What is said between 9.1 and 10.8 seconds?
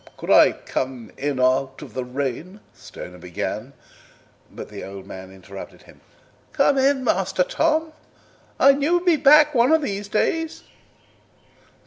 come back one of these days."